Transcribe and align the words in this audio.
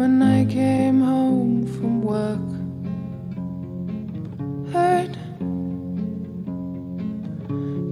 when 0.00 0.22
I 0.22 0.46
came 0.46 1.02
home 1.02 1.66
from 1.74 2.00
work. 2.00 2.48
Hurt 4.72 5.14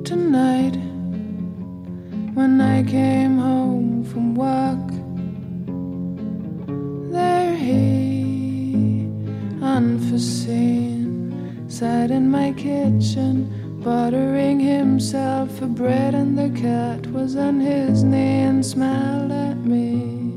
tonight 0.06 0.76
when 2.32 2.62
I 2.62 2.82
came 2.82 3.36
home 3.36 4.04
from 4.04 4.34
work. 4.34 4.88
There 7.12 7.54
he, 7.54 9.10
unforeseen, 9.60 10.88
sat 11.68 12.10
in 12.10 12.30
my 12.30 12.52
kitchen, 12.52 13.34
buttering 13.84 14.60
himself 14.60 15.60
a 15.60 15.66
bread, 15.66 16.14
and 16.14 16.38
the 16.38 16.48
cat 16.58 17.06
was 17.08 17.36
on 17.36 17.60
his 17.60 18.02
knee 18.02 18.44
and 18.48 18.64
smiled 18.64 19.30
at 19.30 19.58
me. 19.58 20.27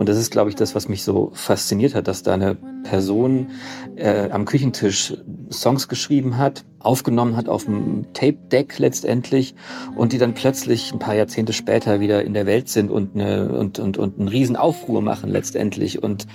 Und 0.00 0.08
das 0.08 0.16
ist, 0.16 0.30
glaube 0.30 0.48
ich, 0.48 0.56
das, 0.56 0.74
was 0.74 0.88
mich 0.88 1.02
so 1.02 1.30
fasziniert 1.34 1.94
hat, 1.94 2.08
dass 2.08 2.22
da 2.22 2.32
eine 2.32 2.54
Person 2.84 3.48
äh, 3.96 4.30
am 4.30 4.46
Küchentisch 4.46 5.14
Songs 5.50 5.88
geschrieben 5.88 6.38
hat, 6.38 6.64
aufgenommen 6.78 7.36
hat 7.36 7.50
auf 7.50 7.66
dem 7.66 8.06
Tape-Deck 8.14 8.78
letztendlich 8.78 9.54
und 9.96 10.14
die 10.14 10.18
dann 10.18 10.32
plötzlich 10.32 10.90
ein 10.90 10.98
paar 10.98 11.14
Jahrzehnte 11.14 11.52
später 11.52 12.00
wieder 12.00 12.24
in 12.24 12.32
der 12.32 12.46
Welt 12.46 12.70
sind 12.70 12.90
und, 12.90 13.14
eine, 13.14 13.50
und, 13.50 13.78
und, 13.78 13.98
und 13.98 14.18
einen 14.18 14.28
riesen 14.28 14.56
Aufruhr 14.56 15.02
machen 15.02 15.28
letztendlich 15.28 16.02
und 16.02 16.26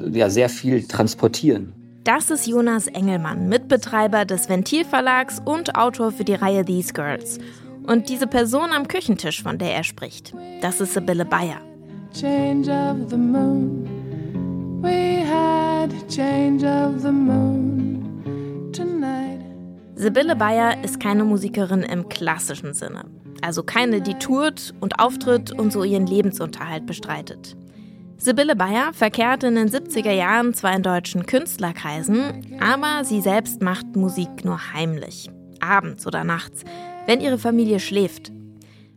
ja 0.00 0.28
sehr 0.28 0.48
viel 0.48 0.88
transportieren. 0.88 1.74
Das 2.02 2.28
ist 2.28 2.48
Jonas 2.48 2.88
Engelmann, 2.88 3.48
Mitbetreiber 3.48 4.24
des 4.24 4.48
Ventilverlags 4.48 5.40
und 5.44 5.76
Autor 5.76 6.10
für 6.10 6.24
die 6.24 6.34
Reihe 6.34 6.64
These 6.64 6.92
Girls. 6.92 7.38
Und 7.86 8.08
diese 8.08 8.26
Person 8.26 8.72
am 8.72 8.88
Küchentisch, 8.88 9.44
von 9.44 9.58
der 9.58 9.76
er 9.76 9.84
spricht, 9.84 10.34
das 10.60 10.80
ist 10.80 10.94
Sibylle 10.94 11.24
Bayer 11.24 11.60
change 12.12 12.68
of 12.68 13.08
the 13.10 13.16
moon. 13.16 13.88
We 14.82 15.24
had 15.24 15.90
change 16.08 16.64
of 16.64 17.00
the 17.00 17.12
moon 17.12 18.70
tonight. 18.72 19.40
Sibylle 19.94 20.36
Bayer 20.36 20.82
ist 20.84 21.00
keine 21.00 21.24
Musikerin 21.24 21.82
im 21.82 22.08
klassischen 22.08 22.74
Sinne. 22.74 23.04
Also 23.40 23.62
keine, 23.62 24.00
die 24.00 24.14
tourt 24.14 24.74
und 24.80 24.98
auftritt 24.98 25.52
und 25.52 25.72
so 25.72 25.84
ihren 25.84 26.06
Lebensunterhalt 26.06 26.86
bestreitet. 26.86 27.56
Sibylle 28.18 28.54
Bayer 28.54 28.92
verkehrt 28.92 29.42
in 29.42 29.56
den 29.56 29.68
70er 29.68 30.12
Jahren 30.12 30.54
zwar 30.54 30.76
in 30.76 30.82
deutschen 30.82 31.26
Künstlerkreisen, 31.26 32.58
aber 32.60 33.04
sie 33.04 33.20
selbst 33.20 33.62
macht 33.62 33.96
Musik 33.96 34.44
nur 34.44 34.72
heimlich. 34.72 35.30
Abends 35.60 36.06
oder 36.06 36.22
nachts, 36.22 36.62
wenn 37.06 37.20
ihre 37.20 37.38
Familie 37.38 37.80
schläft. 37.80 38.30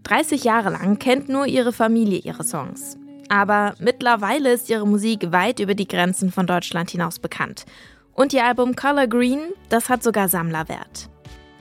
30 0.03 0.43
Jahre 0.43 0.69
lang 0.69 0.99
kennt 0.99 1.29
nur 1.29 1.47
ihre 1.47 1.73
Familie 1.73 2.19
ihre 2.19 2.43
Songs. 2.43 2.97
Aber 3.29 3.73
mittlerweile 3.79 4.53
ist 4.53 4.69
ihre 4.69 4.87
Musik 4.87 5.31
weit 5.31 5.59
über 5.59 5.75
die 5.75 5.87
Grenzen 5.87 6.31
von 6.31 6.47
Deutschland 6.47 6.91
hinaus 6.91 7.19
bekannt. 7.19 7.65
Und 8.13 8.33
ihr 8.33 8.45
Album 8.45 8.75
Color 8.75 9.07
Green, 9.07 9.39
das 9.69 9.89
hat 9.89 10.03
sogar 10.03 10.29
Sammlerwert. 10.29 11.09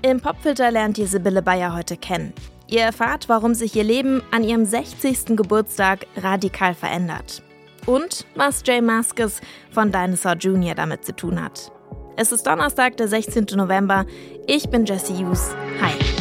Im 0.03 0.21
Popfilter 0.21 0.71
lernt 0.71 0.99
ihr 0.99 1.07
Sibylle 1.07 1.43
Bayer 1.43 1.75
heute 1.75 1.97
kennen. 1.97 2.33
Ihr 2.69 2.83
erfahrt, 2.83 3.29
warum 3.29 3.55
sich 3.55 3.75
ihr 3.77 3.85
Leben 3.85 4.23
an 4.31 4.45
ihrem 4.45 4.65
60. 4.65 5.37
Geburtstag 5.37 6.07
radikal 6.17 6.75
verändert. 6.75 7.43
Und 7.87 8.27
was 8.35 8.63
Jay 8.65 8.81
Maskus 8.81 9.41
von 9.71 9.91
Dinosaur 9.91 10.35
Jr. 10.35 10.75
damit 10.75 11.05
zu 11.05 11.15
tun 11.15 11.43
hat. 11.43 11.71
Es 12.17 12.33
ist 12.33 12.47
Donnerstag, 12.47 12.97
der 12.97 13.09
16. 13.09 13.47
November. 13.57 14.07
Ich 14.47 14.69
bin 14.71 14.87
Jesse 14.87 15.13
Hughes. 15.19 15.55
Hi. 15.81 16.14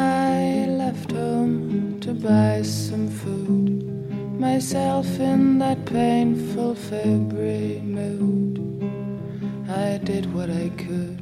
I 0.00 0.66
left 0.66 1.12
home 1.12 1.98
to 2.00 2.14
buy 2.14 2.62
some 2.62 3.08
food, 3.08 3.84
myself 4.38 5.06
in 5.20 5.58
that 5.58 5.84
painful 5.84 6.74
February 6.74 7.80
mood. 7.84 8.60
I 9.68 9.98
did 9.98 10.32
what 10.34 10.48
I 10.48 10.70
could. 10.76 11.18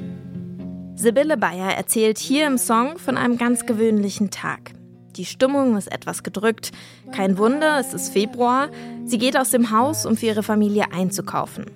Sibylle 0.95 1.37
Bayer 1.37 1.77
erzählt 1.77 2.19
hier 2.19 2.47
im 2.47 2.59
Song 2.59 2.99
von 2.99 3.17
einem 3.17 3.39
ganz 3.39 3.67
gewöhnlichen 3.67 4.31
Tag. 4.31 4.73
Die 5.17 5.25
Stimmung 5.25 5.77
ist 5.77 5.91
etwas 5.93 6.23
gedrückt. 6.23 6.73
Kein 7.13 7.39
Wunder, 7.39 7.79
es 7.81 7.95
ist 7.95 8.13
Februar. 8.13 8.69
Sie 9.05 9.19
geht 9.19 9.37
aus 9.37 9.51
dem 9.51 9.71
Haus, 9.71 10.07
um 10.07 10.17
für 10.17 10.27
ihre 10.27 10.43
Familie 10.43 10.93
einzukaufen. 10.93 11.67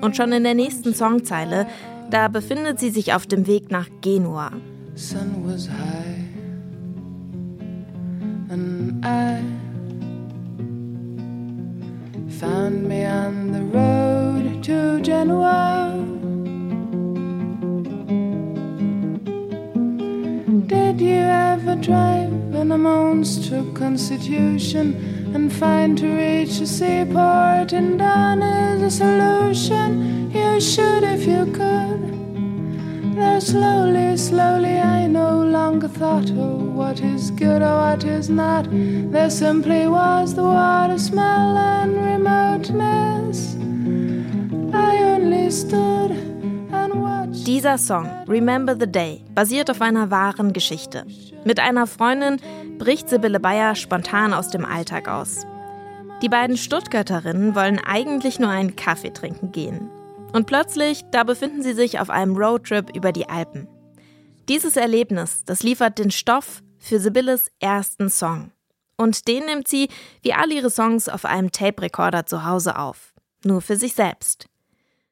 Und 0.00 0.16
schon 0.16 0.32
in 0.32 0.44
der 0.44 0.54
nächsten 0.54 0.94
Songzeile, 0.94 1.66
da 2.10 2.28
befindet 2.28 2.78
sie 2.78 2.90
sich 2.90 3.12
auf 3.14 3.26
dem 3.26 3.46
Weg 3.46 3.70
nach 3.70 3.88
Genua. 4.00 4.50
Sun 4.96 5.44
was 5.44 5.66
high 5.66 6.24
and 8.50 9.04
I 9.04 9.42
found 12.38 12.88
me 12.88 13.04
on 13.04 13.52
the 13.52 13.62
road 13.62 14.62
to 14.64 15.00
Genoa. 15.00 15.92
Did 20.66 21.00
you 21.00 21.22
ever 21.50 21.76
drive 21.76 22.54
in 22.54 22.72
a 22.72 22.78
monster 22.78 23.64
constitution? 23.74 25.14
and 25.34 25.52
find 25.52 25.98
to 25.98 26.06
reach 26.06 26.60
a 26.60 26.66
seaport 26.66 27.72
and 27.72 27.98
done 27.98 28.40
is 28.40 28.82
a 28.82 28.90
solution. 28.90 30.30
You 30.30 30.60
should 30.60 31.02
if 31.02 31.26
you 31.26 31.46
could. 31.46 32.03
There 33.14 33.40
slowly, 33.40 34.16
slowly, 34.16 34.78
I 34.78 35.06
no 35.06 35.42
longer 35.42 35.88
thought, 35.88 36.30
oh, 36.32 36.56
what 36.74 37.00
is 37.00 37.30
good 37.30 37.62
or 37.62 37.76
what 37.76 38.04
is 38.04 38.28
not. 38.28 38.66
There 38.70 39.30
simply 39.30 39.86
was 39.86 40.34
the 40.34 40.42
water 40.42 40.98
smell 40.98 41.56
and 41.56 41.96
remoteness. 41.96 43.56
I 44.74 44.98
only 45.14 45.50
stood 45.50 46.24
Dieser 47.46 47.76
Song, 47.76 48.08
Remember 48.26 48.74
the 48.74 48.86
Day, 48.86 49.20
basiert 49.34 49.70
auf 49.70 49.82
einer 49.82 50.10
wahren 50.10 50.54
Geschichte. 50.54 51.04
Mit 51.44 51.60
einer 51.60 51.86
Freundin 51.86 52.40
bricht 52.78 53.10
Sibylle 53.10 53.38
Bayer 53.38 53.74
spontan 53.74 54.32
aus 54.32 54.48
dem 54.48 54.64
Alltag 54.64 55.08
aus. 55.08 55.46
Die 56.22 56.30
beiden 56.30 56.56
Stuttgarterinnen 56.56 57.54
wollen 57.54 57.78
eigentlich 57.78 58.38
nur 58.38 58.48
einen 58.48 58.76
Kaffee 58.76 59.12
trinken 59.12 59.52
gehen. 59.52 59.90
Und 60.34 60.46
plötzlich, 60.46 61.04
da 61.12 61.22
befinden 61.22 61.62
sie 61.62 61.74
sich 61.74 62.00
auf 62.00 62.10
einem 62.10 62.36
Roadtrip 62.36 62.90
über 62.96 63.12
die 63.12 63.28
Alpen. 63.28 63.68
Dieses 64.48 64.76
Erlebnis, 64.76 65.44
das 65.46 65.62
liefert 65.62 66.00
den 66.00 66.10
Stoff 66.10 66.64
für 66.76 66.98
Sibylles 66.98 67.52
ersten 67.60 68.10
Song. 68.10 68.50
Und 68.96 69.28
den 69.28 69.46
nimmt 69.46 69.68
sie, 69.68 69.88
wie 70.22 70.34
all 70.34 70.50
ihre 70.50 70.70
Songs, 70.70 71.08
auf 71.08 71.24
einem 71.24 71.52
Tape-Rekorder 71.52 72.26
zu 72.26 72.44
Hause 72.44 72.76
auf. 72.76 73.14
Nur 73.44 73.60
für 73.60 73.76
sich 73.76 73.94
selbst. 73.94 74.46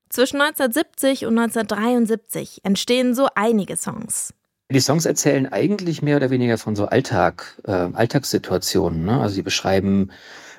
Zwischen 0.08 0.40
1970 0.40 1.26
und 1.26 1.38
1973 1.38 2.64
entstehen 2.64 3.14
so 3.14 3.28
einige 3.36 3.76
Songs. 3.76 4.34
Die 4.72 4.80
Songs 4.80 5.06
erzählen 5.06 5.46
eigentlich 5.46 6.02
mehr 6.02 6.16
oder 6.16 6.30
weniger 6.30 6.58
von 6.58 6.74
so 6.74 6.86
Alltag, 6.86 7.62
äh, 7.64 7.70
Alltagssituationen. 7.70 9.04
Ne? 9.04 9.20
Also 9.20 9.36
sie 9.36 9.42
beschreiben, 9.42 10.10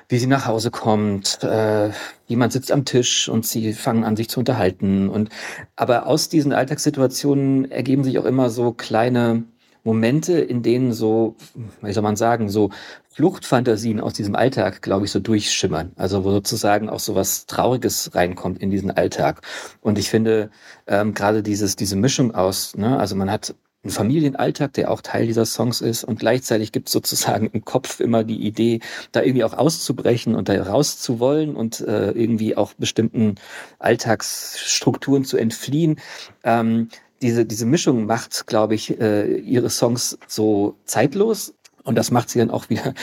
wie 0.08 0.18
sie 0.18 0.26
nach 0.26 0.46
Hause 0.46 0.70
kommt, 0.70 1.42
äh, 1.42 1.90
jemand 2.26 2.52
sitzt 2.52 2.72
am 2.72 2.84
Tisch 2.84 3.28
und 3.28 3.46
sie 3.46 3.72
fangen 3.72 4.04
an, 4.04 4.16
sich 4.16 4.28
zu 4.28 4.40
unterhalten. 4.40 5.08
Und 5.08 5.30
aber 5.76 6.06
aus 6.06 6.28
diesen 6.28 6.52
Alltagssituationen 6.52 7.70
ergeben 7.70 8.04
sich 8.04 8.18
auch 8.18 8.24
immer 8.24 8.50
so 8.50 8.72
kleine 8.72 9.44
Momente, 9.84 10.38
in 10.38 10.62
denen 10.62 10.92
so, 10.92 11.36
wie 11.82 11.92
soll 11.92 12.02
man 12.02 12.16
sagen, 12.16 12.48
so 12.48 12.70
Fluchtfantasien 13.10 14.00
aus 14.00 14.14
diesem 14.14 14.34
Alltag, 14.34 14.82
glaube 14.82 15.04
ich, 15.04 15.12
so 15.12 15.20
durchschimmern. 15.20 15.92
Also 15.96 16.24
wo 16.24 16.30
sozusagen 16.30 16.88
auch 16.88 16.98
so 16.98 17.14
was 17.14 17.46
Trauriges 17.46 18.14
reinkommt 18.14 18.60
in 18.60 18.70
diesen 18.70 18.90
Alltag. 18.90 19.42
Und 19.80 19.98
ich 19.98 20.10
finde 20.10 20.50
ähm, 20.86 21.14
gerade 21.14 21.42
dieses 21.42 21.76
diese 21.76 21.96
Mischung 21.96 22.34
aus, 22.34 22.76
ne, 22.76 22.98
also 22.98 23.14
man 23.14 23.30
hat 23.30 23.54
einen 23.84 23.92
Familienalltag, 23.92 24.72
der 24.72 24.90
auch 24.90 25.00
Teil 25.02 25.26
dieser 25.26 25.46
Songs 25.46 25.80
ist. 25.80 26.04
Und 26.04 26.18
gleichzeitig 26.18 26.72
gibt 26.72 26.88
es 26.88 26.92
sozusagen 26.92 27.48
im 27.52 27.64
Kopf 27.64 28.00
immer 28.00 28.24
die 28.24 28.46
Idee, 28.46 28.80
da 29.12 29.22
irgendwie 29.22 29.44
auch 29.44 29.52
auszubrechen 29.52 30.34
und 30.34 30.48
da 30.48 30.62
rauszuwollen 30.62 31.54
und 31.54 31.80
äh, 31.80 32.10
irgendwie 32.10 32.56
auch 32.56 32.72
bestimmten 32.74 33.36
Alltagsstrukturen 33.78 35.24
zu 35.24 35.36
entfliehen. 35.36 36.00
Ähm, 36.42 36.88
diese, 37.22 37.46
diese 37.46 37.66
Mischung 37.66 38.06
macht, 38.06 38.46
glaube 38.46 38.74
ich, 38.74 39.00
äh, 39.00 39.36
ihre 39.38 39.70
Songs 39.70 40.18
so 40.26 40.76
zeitlos 40.84 41.54
und 41.84 41.96
das 41.96 42.10
macht 42.10 42.30
sie 42.30 42.38
dann 42.38 42.50
auch 42.50 42.70
wieder 42.70 42.94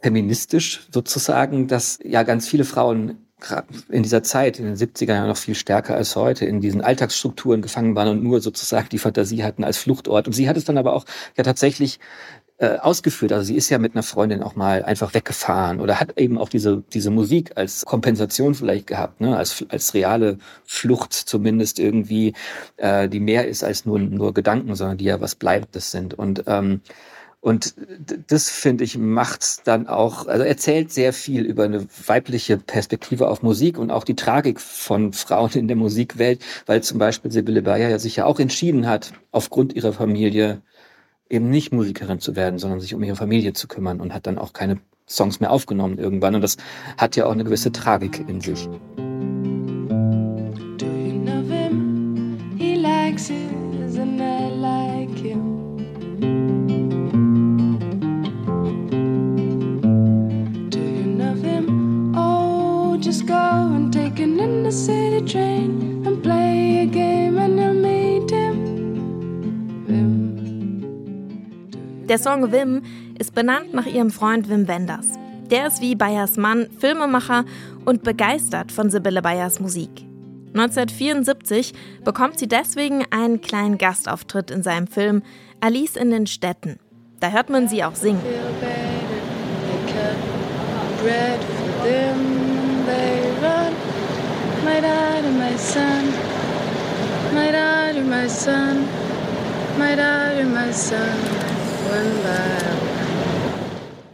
feministisch 0.00 0.86
sozusagen, 0.92 1.66
dass 1.66 1.98
ja 2.02 2.22
ganz 2.22 2.48
viele 2.48 2.64
Frauen 2.64 3.27
in 3.88 4.02
dieser 4.02 4.22
Zeit, 4.22 4.58
in 4.58 4.66
den 4.66 4.76
70er 4.76 5.14
Jahren 5.14 5.28
noch 5.28 5.36
viel 5.36 5.54
stärker 5.54 5.94
als 5.94 6.16
heute, 6.16 6.44
in 6.44 6.60
diesen 6.60 6.80
Alltagsstrukturen 6.80 7.62
gefangen 7.62 7.94
waren 7.94 8.08
und 8.08 8.22
nur 8.22 8.40
sozusagen 8.40 8.88
die 8.90 8.98
Fantasie 8.98 9.44
hatten 9.44 9.64
als 9.64 9.78
Fluchtort. 9.78 10.26
Und 10.26 10.32
sie 10.32 10.48
hat 10.48 10.56
es 10.56 10.64
dann 10.64 10.78
aber 10.78 10.92
auch 10.92 11.04
ja 11.36 11.44
tatsächlich 11.44 12.00
äh, 12.58 12.78
ausgeführt. 12.78 13.32
Also 13.32 13.44
sie 13.44 13.54
ist 13.54 13.70
ja 13.70 13.78
mit 13.78 13.94
einer 13.94 14.02
Freundin 14.02 14.42
auch 14.42 14.56
mal 14.56 14.82
einfach 14.82 15.14
weggefahren 15.14 15.80
oder 15.80 16.00
hat 16.00 16.18
eben 16.18 16.38
auch 16.38 16.48
diese, 16.48 16.82
diese 16.92 17.10
Musik 17.10 17.52
als 17.54 17.84
Kompensation 17.84 18.54
vielleicht 18.54 18.88
gehabt, 18.88 19.20
ne? 19.20 19.36
als, 19.36 19.64
als 19.68 19.94
reale 19.94 20.38
Flucht 20.64 21.12
zumindest 21.12 21.78
irgendwie, 21.78 22.34
äh, 22.76 23.08
die 23.08 23.20
mehr 23.20 23.46
ist 23.46 23.62
als 23.62 23.86
nur, 23.86 24.00
nur 24.00 24.34
Gedanken, 24.34 24.74
sondern 24.74 24.98
die 24.98 25.04
ja 25.04 25.20
was 25.20 25.36
Bleibendes 25.36 25.92
sind. 25.92 26.14
Und 26.14 26.44
ähm, 26.48 26.80
und 27.40 27.74
das, 28.26 28.50
finde 28.50 28.82
ich, 28.82 28.98
macht 28.98 29.66
dann 29.68 29.86
auch, 29.86 30.26
also 30.26 30.42
erzählt 30.42 30.92
sehr 30.92 31.12
viel 31.12 31.44
über 31.44 31.64
eine 31.64 31.86
weibliche 32.06 32.56
Perspektive 32.56 33.28
auf 33.28 33.42
Musik 33.42 33.78
und 33.78 33.92
auch 33.92 34.02
die 34.02 34.16
Tragik 34.16 34.60
von 34.60 35.12
Frauen 35.12 35.52
in 35.52 35.68
der 35.68 35.76
Musikwelt, 35.76 36.40
weil 36.66 36.82
zum 36.82 36.98
Beispiel 36.98 37.30
Sibylle 37.30 37.62
Bayer 37.62 37.90
ja 37.90 37.98
sich 38.00 38.16
ja 38.16 38.24
auch 38.24 38.40
entschieden 38.40 38.88
hat, 38.88 39.12
aufgrund 39.30 39.72
ihrer 39.74 39.92
Familie 39.92 40.62
eben 41.30 41.48
nicht 41.48 41.72
Musikerin 41.72 42.18
zu 42.18 42.34
werden, 42.34 42.58
sondern 42.58 42.80
sich 42.80 42.94
um 42.94 43.02
ihre 43.04 43.16
Familie 43.16 43.52
zu 43.52 43.68
kümmern 43.68 44.00
und 44.00 44.12
hat 44.12 44.26
dann 44.26 44.38
auch 44.38 44.52
keine 44.52 44.80
Songs 45.08 45.38
mehr 45.38 45.52
aufgenommen 45.52 45.98
irgendwann. 45.98 46.34
Und 46.34 46.42
das 46.42 46.56
hat 46.96 47.14
ja 47.14 47.26
auch 47.26 47.32
eine 47.32 47.44
gewisse 47.44 47.70
Tragik 47.70 48.28
in 48.28 48.40
sich. 48.40 48.68
Der 72.18 72.32
Song 72.32 72.50
Wim 72.50 72.82
ist 73.16 73.32
benannt 73.32 73.74
nach 73.74 73.86
ihrem 73.86 74.10
Freund 74.10 74.50
Wim 74.50 74.66
Wenders. 74.66 75.06
Der 75.52 75.68
ist 75.68 75.80
wie 75.80 75.94
Bayers 75.94 76.36
Mann 76.36 76.66
Filmemacher 76.80 77.44
und 77.84 78.02
begeistert 78.02 78.72
von 78.72 78.90
Sibylle 78.90 79.22
Bayers 79.22 79.60
Musik. 79.60 80.04
1974 80.48 81.74
bekommt 82.04 82.40
sie 82.40 82.48
deswegen 82.48 83.04
einen 83.12 83.40
kleinen 83.40 83.78
Gastauftritt 83.78 84.50
in 84.50 84.64
seinem 84.64 84.88
Film 84.88 85.22
Alice 85.60 85.94
in 85.94 86.10
den 86.10 86.26
Städten. 86.26 86.80
Da 87.20 87.30
hört 87.30 87.50
man 87.50 87.68
sie 87.68 87.84
auch 87.84 87.94
singen. 87.94 88.20
My 97.32 97.52
daughter, 97.52 98.02
my 98.02 98.26
son, 98.26 98.88
my 99.78 99.94
daughter, 99.94 100.44
my 100.44 100.72
son. 100.72 101.57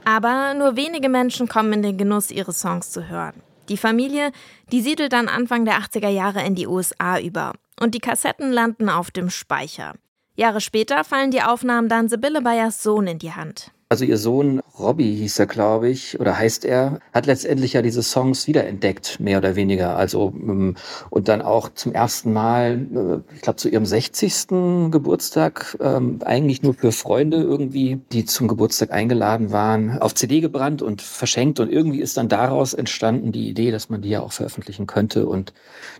Aber 0.04 0.54
nur 0.54 0.76
wenige 0.76 1.08
Menschen 1.08 1.48
kommen 1.48 1.72
in 1.72 1.82
den 1.82 1.98
Genuss, 1.98 2.30
ihre 2.30 2.52
Songs 2.52 2.90
zu 2.90 3.08
hören. 3.08 3.42
Die 3.68 3.76
Familie, 3.76 4.30
die 4.70 4.82
siedelt 4.82 5.12
dann 5.12 5.28
Anfang 5.28 5.64
der 5.64 5.78
80er 5.78 6.08
Jahre 6.08 6.44
in 6.44 6.54
die 6.54 6.66
USA 6.66 7.18
über. 7.18 7.52
Und 7.80 7.94
die 7.94 8.00
Kassetten 8.00 8.52
landen 8.52 8.88
auf 8.88 9.10
dem 9.10 9.30
Speicher. 9.30 9.94
Jahre 10.36 10.60
später 10.60 11.04
fallen 11.04 11.30
die 11.30 11.42
Aufnahmen 11.42 11.88
dann 11.88 12.08
Sibylle 12.08 12.42
Bayers 12.42 12.82
Sohn 12.82 13.06
in 13.06 13.18
die 13.18 13.32
Hand. 13.32 13.70
Also 13.88 14.04
ihr 14.04 14.16
Sohn 14.16 14.60
Robbie 14.78 15.14
hieß 15.14 15.38
er, 15.38 15.46
glaube 15.46 15.88
ich, 15.88 16.18
oder 16.18 16.38
heißt 16.38 16.64
er, 16.64 17.00
hat 17.12 17.26
letztendlich 17.26 17.74
ja 17.74 17.82
diese 17.82 18.02
Songs 18.02 18.46
wiederentdeckt, 18.46 19.20
mehr 19.20 19.38
oder 19.38 19.56
weniger. 19.56 19.96
Also 19.96 20.32
ähm, 20.34 20.76
und 21.10 21.28
dann 21.28 21.42
auch 21.42 21.68
zum 21.74 21.92
ersten 21.92 22.32
Mal, 22.32 23.22
äh, 23.30 23.34
ich 23.34 23.42
glaube 23.42 23.56
zu 23.56 23.68
ihrem 23.68 23.84
60. 23.84 24.90
Geburtstag, 24.90 25.76
ähm, 25.80 26.18
eigentlich 26.24 26.62
nur 26.62 26.74
für 26.74 26.92
Freunde 26.92 27.36
irgendwie, 27.36 28.00
die 28.10 28.24
zum 28.24 28.48
Geburtstag 28.48 28.90
eingeladen 28.90 29.52
waren, 29.52 29.98
auf 29.98 30.14
CD 30.14 30.40
gebrannt 30.40 30.82
und 30.82 31.02
verschenkt. 31.02 31.60
Und 31.60 31.70
irgendwie 31.70 32.00
ist 32.00 32.16
dann 32.16 32.28
daraus 32.28 32.74
entstanden 32.74 33.32
die 33.32 33.48
Idee, 33.48 33.70
dass 33.70 33.90
man 33.90 34.00
die 34.00 34.08
ja 34.08 34.20
auch 34.22 34.32
veröffentlichen 34.32 34.86
könnte. 34.86 35.26
Und 35.26 35.52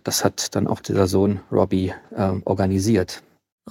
das 0.04 0.24
hat 0.24 0.54
dann 0.56 0.66
auch 0.66 0.80
dieser 0.80 1.06
Sohn 1.06 1.40
Robbie 1.52 1.92
äh, 2.16 2.32
organisiert. 2.44 3.22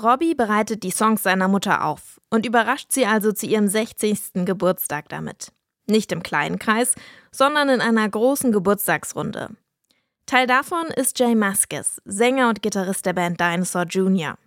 Robbie 0.02 0.34
bereitet 0.34 0.84
die 0.84 0.92
Songs 0.92 1.22
seiner 1.22 1.48
Mutter 1.48 1.86
auf 1.86 2.20
und 2.32 2.46
überrascht 2.46 2.92
sie 2.92 3.06
also 3.06 3.32
zu 3.32 3.46
ihrem 3.46 3.68
60. 3.68 4.46
Geburtstag 4.46 5.08
damit. 5.10 5.52
Nicht 5.86 6.12
im 6.12 6.24
kleinen 6.24 6.58
Kreis, 6.58 6.96
sondern 7.32 7.70
in 7.70 7.82
einer 7.82 8.08
großen 8.10 8.52
Geburtstagsrunde. 8.52 9.50
Teil 10.26 10.48
davon 10.48 10.88
ist 10.88 11.20
Jay 11.20 11.36
Maskis, 11.36 12.02
Sänger 12.06 12.50
und 12.50 12.62
Gitarrist 12.62 13.06
der 13.06 13.14
Band 13.14 13.40
Dinosaur 13.40 13.84
Jr. 13.84 14.38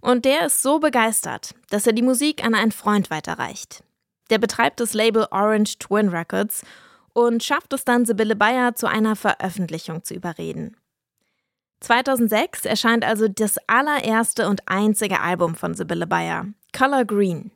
Und 0.00 0.24
der 0.24 0.46
ist 0.46 0.62
so 0.62 0.80
begeistert, 0.80 1.54
dass 1.68 1.86
er 1.86 1.92
die 1.92 2.02
Musik 2.02 2.44
an 2.44 2.54
einen 2.54 2.72
Freund 2.72 3.10
weiterreicht. 3.10 3.84
Der 4.30 4.38
betreibt 4.38 4.80
das 4.80 4.94
Label 4.94 5.26
Orange 5.30 5.78
Twin 5.78 6.08
Records 6.08 6.62
und 7.12 7.44
schafft 7.44 7.72
es 7.74 7.84
dann, 7.84 8.06
Sibylle 8.06 8.34
Bayer 8.34 8.74
zu 8.74 8.86
einer 8.86 9.14
Veröffentlichung 9.14 10.02
zu 10.02 10.14
überreden. 10.14 10.76
2006 11.80 12.66
erscheint 12.66 13.04
also 13.04 13.28
das 13.28 13.56
allererste 13.66 14.48
und 14.48 14.62
einzige 14.66 15.20
Album 15.20 15.54
von 15.54 15.74
Sibylle 15.74 16.06
Bayer, 16.06 16.46
Color 16.76 17.04
Green. 17.04 17.50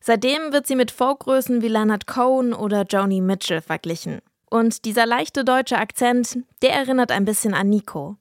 Seitdem 0.00 0.52
wird 0.52 0.66
sie 0.66 0.76
mit 0.76 0.90
Folkgrößen 0.90 1.62
wie 1.62 1.68
Leonard 1.68 2.06
Cohen 2.06 2.52
oder 2.52 2.84
Joni 2.84 3.20
Mitchell 3.20 3.60
verglichen. 3.60 4.20
Und 4.48 4.84
dieser 4.84 5.06
leichte 5.06 5.44
deutsche 5.44 5.78
Akzent, 5.78 6.38
der 6.62 6.74
erinnert 6.74 7.10
ein 7.10 7.24
bisschen 7.24 7.54
an 7.54 7.68
Nico. 7.68 8.16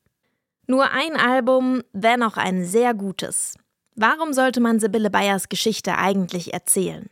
Nur 0.67 0.89
ein 0.89 1.15
Album, 1.15 1.83
wenn 1.93 2.23
auch 2.23 2.37
ein 2.37 2.65
sehr 2.65 2.93
gutes. 2.93 3.55
Warum 3.95 4.33
sollte 4.33 4.61
man 4.61 4.79
Sibylle 4.79 5.11
Bayers 5.11 5.47
Geschichte 5.47 5.97
eigentlich 5.97 6.53
erzählen? 6.53 7.09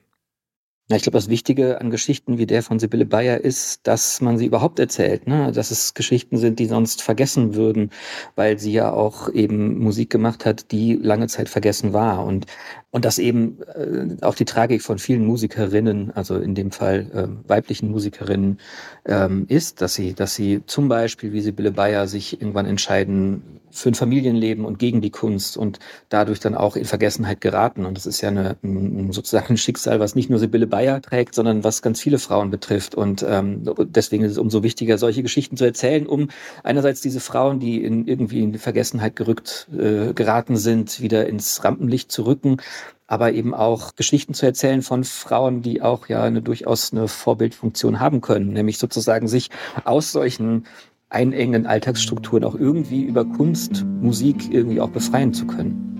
Ja, 0.89 0.97
ich 0.97 1.03
glaube, 1.03 1.17
das 1.17 1.29
Wichtige 1.29 1.79
an 1.79 1.91
Geschichten 1.91 2.37
wie 2.37 2.45
der 2.45 2.61
von 2.61 2.77
Sibylle 2.77 3.05
Bayer 3.05 3.39
ist, 3.39 3.87
dass 3.87 4.19
man 4.19 4.37
sie 4.37 4.45
überhaupt 4.45 4.79
erzählt, 4.79 5.27
ne? 5.27 5.53
dass 5.53 5.71
es 5.71 5.93
Geschichten 5.93 6.37
sind, 6.37 6.59
die 6.59 6.65
sonst 6.65 7.01
vergessen 7.01 7.55
würden, 7.55 7.89
weil 8.35 8.59
sie 8.59 8.73
ja 8.73 8.91
auch 8.91 9.29
eben 9.29 9.79
Musik 9.79 10.09
gemacht 10.09 10.45
hat, 10.45 10.71
die 10.71 10.95
lange 10.95 11.27
Zeit 11.27 11.47
vergessen 11.47 11.93
war. 11.93 12.25
Und 12.25 12.47
und 12.93 13.05
dass 13.05 13.17
eben 13.17 13.57
äh, 13.73 14.23
auch 14.23 14.35
die 14.35 14.45
Tragik 14.45 14.83
von 14.83 14.99
vielen 14.99 15.25
Musikerinnen, 15.25 16.11
also 16.11 16.37
in 16.37 16.53
dem 16.53 16.69
Fall 16.69 17.07
äh, 17.11 17.49
weiblichen 17.49 17.89
Musikerinnen, 17.89 18.59
ähm, 19.05 19.45
ist, 19.49 19.81
dass 19.81 19.95
sie, 19.95 20.13
dass 20.13 20.35
sie 20.35 20.61
zum 20.67 20.89
Beispiel, 20.89 21.33
wie 21.33 21.41
Sibylle 21.41 21.71
Bayer, 21.71 22.07
sich 22.07 22.39
irgendwann 22.39 22.67
entscheiden 22.67 23.61
für 23.71 23.89
ein 23.89 23.95
Familienleben 23.95 24.63
und 24.63 24.77
gegen 24.77 25.01
die 25.01 25.09
Kunst 25.09 25.57
und 25.57 25.79
dadurch 26.09 26.39
dann 26.39 26.53
auch 26.53 26.75
in 26.75 26.85
Vergessenheit 26.85 27.41
geraten. 27.41 27.85
Und 27.85 27.97
das 27.97 28.05
ist 28.05 28.21
ja 28.21 28.29
eine, 28.29 28.57
ein, 28.61 29.11
sozusagen 29.11 29.55
ein 29.55 29.57
Schicksal, 29.57 29.99
was 29.99 30.13
nicht 30.13 30.29
nur 30.29 30.37
Sibylle 30.37 30.67
Bayer 30.73 31.03
trägt, 31.03 31.35
sondern 31.35 31.63
was 31.63 31.83
ganz 31.83 32.01
viele 32.01 32.17
Frauen 32.17 32.49
betrifft. 32.49 32.95
Und 32.95 33.23
ähm, 33.29 33.61
deswegen 33.85 34.23
ist 34.23 34.31
es 34.31 34.37
umso 34.39 34.63
wichtiger, 34.63 34.97
solche 34.97 35.21
Geschichten 35.21 35.55
zu 35.55 35.65
erzählen, 35.65 36.07
um 36.07 36.29
einerseits 36.63 36.99
diese 36.99 37.19
Frauen, 37.19 37.59
die 37.59 37.83
in, 37.83 38.07
irgendwie 38.07 38.41
in 38.41 38.57
Vergessenheit 38.57 39.15
gerückt 39.15 39.67
äh, 39.71 40.13
geraten 40.13 40.57
sind, 40.57 40.99
wieder 40.99 41.27
ins 41.27 41.63
Rampenlicht 41.63 42.11
zu 42.11 42.25
rücken 42.25 42.57
aber 43.05 43.33
eben 43.33 43.53
auch 43.53 43.95
Geschichten 43.95 44.33
zu 44.33 44.47
erzählen 44.47 44.81
von 44.81 45.03
Frauen, 45.03 45.61
die 45.61 45.83
auch 45.83 46.07
ja 46.07 46.23
eine 46.23 46.41
durchaus 46.41 46.93
eine 46.93 47.07
Vorbildfunktion 47.07 47.99
haben 47.99 48.21
können, 48.21 48.53
nämlich 48.53 48.79
sozusagen 48.79 49.27
sich 49.27 49.51
aus 49.83 50.11
solchen 50.11 50.65
einengenden 51.09 51.67
Alltagsstrukturen 51.67 52.43
auch 52.43 52.55
irgendwie 52.55 53.03
über 53.03 53.23
Kunst, 53.23 53.85
Musik 54.01 54.51
irgendwie 54.51 54.81
auch 54.81 54.89
befreien 54.89 55.31
zu 55.31 55.45
können. 55.45 55.92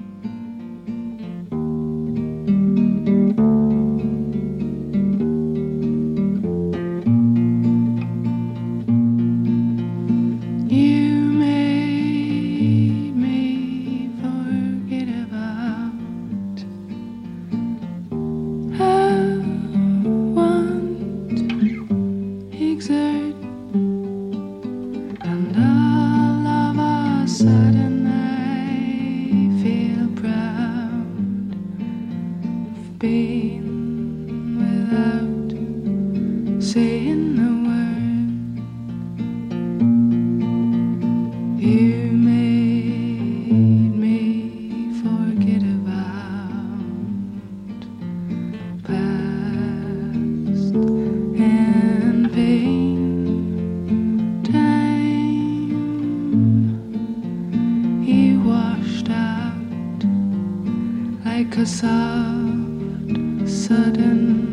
Sudden 63.54 64.53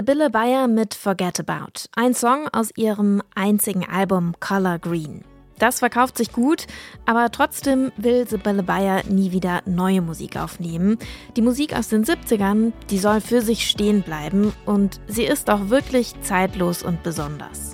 Sibylle 0.00 0.30
Bayer 0.30 0.66
mit 0.66 0.94
Forget 0.94 1.40
About. 1.40 1.90
Ein 1.94 2.14
Song 2.14 2.48
aus 2.54 2.70
ihrem 2.74 3.20
einzigen 3.34 3.86
Album 3.86 4.32
Color 4.40 4.78
Green. 4.78 5.26
Das 5.58 5.80
verkauft 5.80 6.16
sich 6.16 6.32
gut, 6.32 6.66
aber 7.04 7.30
trotzdem 7.30 7.92
will 7.98 8.26
Sibylle 8.26 8.62
Bayer 8.62 9.02
nie 9.10 9.32
wieder 9.32 9.60
neue 9.66 10.00
Musik 10.00 10.38
aufnehmen. 10.38 10.96
Die 11.36 11.42
Musik 11.42 11.76
aus 11.76 11.90
den 11.90 12.06
70ern, 12.06 12.72
die 12.88 12.96
soll 12.96 13.20
für 13.20 13.42
sich 13.42 13.68
stehen 13.68 14.00
bleiben 14.00 14.54
und 14.64 15.02
sie 15.06 15.24
ist 15.24 15.50
auch 15.50 15.68
wirklich 15.68 16.14
zeitlos 16.22 16.82
und 16.82 17.02
besonders. 17.02 17.69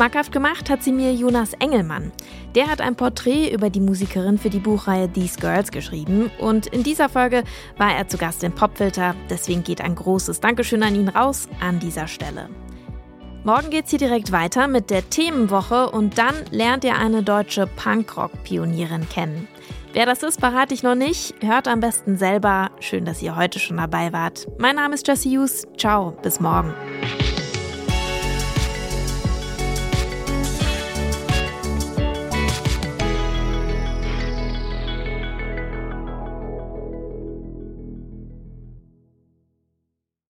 Schmackhaft 0.00 0.32
gemacht 0.32 0.70
hat 0.70 0.82
sie 0.82 0.92
mir 0.92 1.12
Jonas 1.12 1.52
Engelmann. 1.58 2.10
Der 2.54 2.68
hat 2.68 2.80
ein 2.80 2.96
Porträt 2.96 3.50
über 3.50 3.68
die 3.68 3.80
Musikerin 3.82 4.38
für 4.38 4.48
die 4.48 4.58
Buchreihe 4.58 5.12
These 5.12 5.38
Girls 5.38 5.70
geschrieben 5.70 6.30
und 6.38 6.68
in 6.68 6.82
dieser 6.82 7.10
Folge 7.10 7.44
war 7.76 7.94
er 7.94 8.08
zu 8.08 8.16
Gast 8.16 8.42
in 8.42 8.54
Popfilter, 8.54 9.14
deswegen 9.28 9.62
geht 9.62 9.82
ein 9.82 9.94
großes 9.94 10.40
Dankeschön 10.40 10.82
an 10.82 10.94
ihn 10.94 11.10
raus 11.10 11.50
an 11.60 11.80
dieser 11.80 12.06
Stelle. 12.06 12.48
Morgen 13.44 13.68
geht's 13.68 13.90
hier 13.90 13.98
direkt 13.98 14.32
weiter 14.32 14.68
mit 14.68 14.88
der 14.88 15.10
Themenwoche 15.10 15.90
und 15.90 16.16
dann 16.16 16.34
lernt 16.50 16.82
ihr 16.84 16.96
eine 16.96 17.22
deutsche 17.22 17.66
Punkrock-Pionierin 17.66 19.06
kennen. 19.10 19.48
Wer 19.92 20.06
das 20.06 20.22
ist, 20.22 20.40
verrate 20.40 20.72
ich 20.72 20.82
noch 20.82 20.94
nicht. 20.94 21.34
Hört 21.42 21.68
am 21.68 21.80
besten 21.80 22.16
selber. 22.16 22.70
Schön, 22.80 23.04
dass 23.04 23.20
ihr 23.20 23.36
heute 23.36 23.58
schon 23.58 23.76
dabei 23.76 24.14
wart. 24.14 24.46
Mein 24.56 24.76
Name 24.76 24.94
ist 24.94 25.06
Jessie 25.06 25.36
Hughes. 25.36 25.66
Ciao, 25.76 26.16
bis 26.22 26.40
morgen. 26.40 26.72